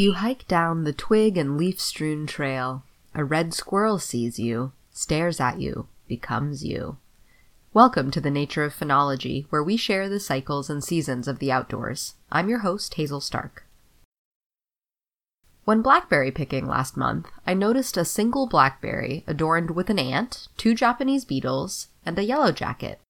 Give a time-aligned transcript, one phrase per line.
[0.00, 2.84] You hike down the twig and leaf strewn trail.
[3.14, 6.96] A red squirrel sees you, stares at you, becomes you.
[7.74, 11.52] Welcome to the Nature of Phenology, where we share the cycles and seasons of the
[11.52, 12.14] outdoors.
[12.32, 13.66] I'm your host, Hazel Stark.
[15.66, 20.74] When blackberry picking last month, I noticed a single blackberry adorned with an ant, two
[20.74, 23.00] Japanese beetles, and a yellow jacket.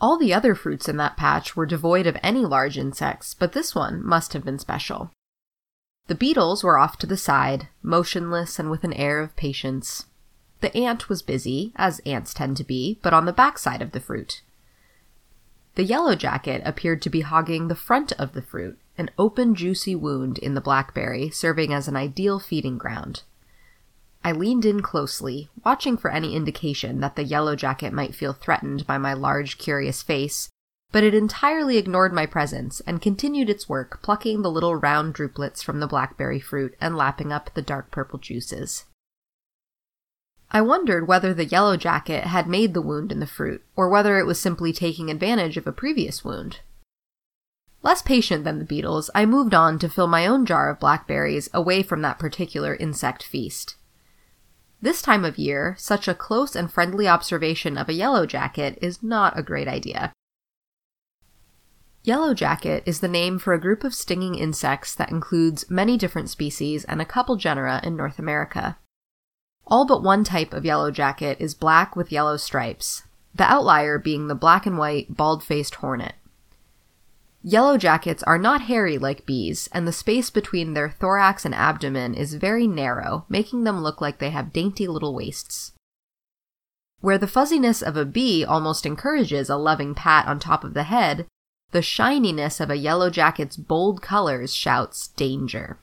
[0.00, 3.74] All the other fruits in that patch were devoid of any large insects, but this
[3.74, 5.10] one must have been special.
[6.10, 10.06] The beetles were off to the side, motionless and with an air of patience.
[10.60, 13.92] The ant was busy, as ants tend to be, but on the back side of
[13.92, 14.42] the fruit.
[15.76, 19.94] The yellow jacket appeared to be hogging the front of the fruit, an open, juicy
[19.94, 23.22] wound in the blackberry serving as an ideal feeding ground.
[24.24, 28.84] I leaned in closely, watching for any indication that the yellow jacket might feel threatened
[28.84, 30.50] by my large, curious face,
[30.92, 35.62] but it entirely ignored my presence and continued its work plucking the little round drupelets
[35.62, 38.84] from the blackberry fruit and lapping up the dark purple juices.
[40.52, 44.18] I wondered whether the yellow jacket had made the wound in the fruit, or whether
[44.18, 46.58] it was simply taking advantage of a previous wound.
[47.82, 51.48] Less patient than the beetles, I moved on to fill my own jar of blackberries
[51.54, 53.76] away from that particular insect feast.
[54.82, 59.02] This time of year, such a close and friendly observation of a yellow jacket is
[59.02, 60.12] not a great idea.
[62.02, 66.30] Yellow jacket is the name for a group of stinging insects that includes many different
[66.30, 68.78] species and a couple genera in North America.
[69.66, 73.02] All but one type of yellow jacket is black with yellow stripes,
[73.34, 76.14] the outlier being the black and white bald faced hornet.
[77.42, 82.14] Yellow jackets are not hairy like bees, and the space between their thorax and abdomen
[82.14, 85.72] is very narrow, making them look like they have dainty little waists.
[87.00, 90.82] Where the fuzziness of a bee almost encourages a loving pat on top of the
[90.82, 91.26] head,
[91.72, 95.78] the shininess of a yellow jacket's bold colors shouts danger.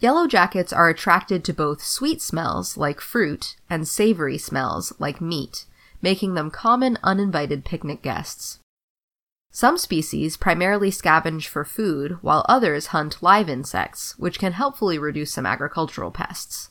[0.00, 5.66] Yellow jackets are attracted to both sweet smells, like fruit, and savory smells, like meat,
[6.02, 8.58] making them common uninvited picnic guests.
[9.50, 15.32] Some species primarily scavenge for food, while others hunt live insects, which can helpfully reduce
[15.32, 16.70] some agricultural pests.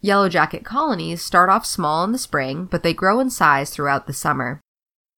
[0.00, 4.06] Yellow jacket colonies start off small in the spring, but they grow in size throughout
[4.06, 4.60] the summer.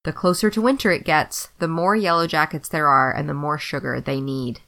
[0.07, 3.57] The closer to winter it gets, the more yellow jackets there are and the more
[3.57, 4.61] sugar they need.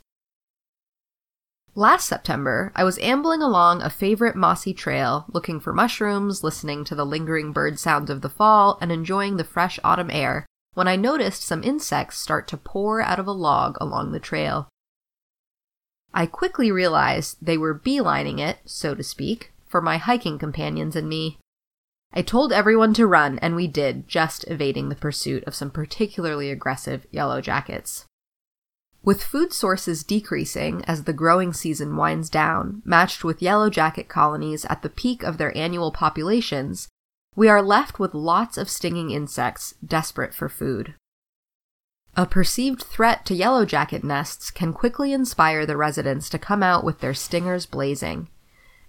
[1.76, 6.94] Last September, I was ambling along a favorite mossy trail, looking for mushrooms, listening to
[6.94, 10.98] the lingering bird sounds of the fall, and enjoying the fresh autumn air when I
[10.98, 14.68] noticed some insects start to pour out of a log along the trail.
[16.14, 21.08] I quickly realized they were beelining it, so to speak, for my hiking companions and
[21.08, 21.38] me.
[22.12, 26.50] I told everyone to run, and we did, just evading the pursuit of some particularly
[26.50, 28.06] aggressive yellow jackets.
[29.04, 34.66] With food sources decreasing as the growing season winds down, matched with yellow jacket colonies
[34.66, 36.90] at the peak of their annual populations,
[37.36, 40.96] we are left with lots of stinging insects desperate for food.
[42.18, 46.84] A perceived threat to yellow jacket nests can quickly inspire the residents to come out
[46.84, 48.28] with their stingers blazing.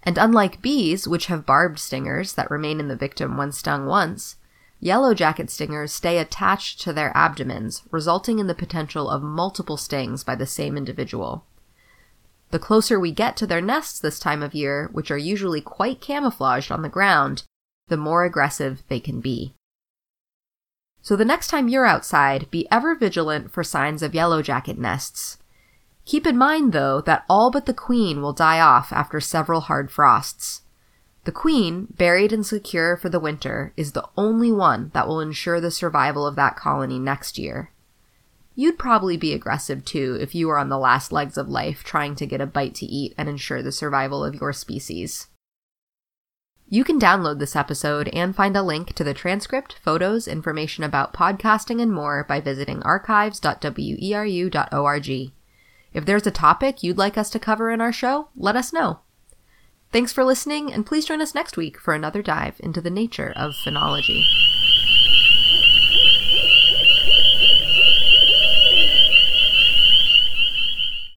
[0.03, 4.37] And unlike bees, which have barbed stingers that remain in the victim when stung once,
[4.81, 10.25] yellow jacket stingers stay attached to their abdomens, resulting in the potential of multiple stings
[10.25, 11.45] by the same individual.
[12.51, 16.01] The closer we get to their nests this time of year, which are usually quite
[16.01, 17.45] camouflaged on the ground,
[17.89, 19.55] the more aggressive they can be.
[21.03, 25.39] So the next time you're outside, be ever vigilant for signs of yellow jacket nests.
[26.05, 29.91] Keep in mind, though, that all but the queen will die off after several hard
[29.91, 30.63] frosts.
[31.25, 35.61] The queen, buried and secure for the winter, is the only one that will ensure
[35.61, 37.71] the survival of that colony next year.
[38.55, 42.17] You'd probably be aggressive too if you were on the last legs of life trying
[42.17, 45.29] to get a bite to eat and ensure the survival of your species.
[46.69, 51.13] You can download this episode and find a link to the transcript, photos, information about
[51.13, 55.33] podcasting, and more by visiting archives.weru.org.
[55.93, 59.01] If there's a topic you'd like us to cover in our show, let us know.
[59.93, 63.33] Thanks for listening, and please join us next week for another dive into the nature
[63.35, 64.23] of phenology.